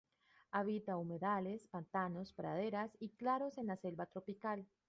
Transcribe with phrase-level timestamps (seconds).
[0.49, 4.65] Habita humedales, pantanos, praderas y claros en la selva tropical.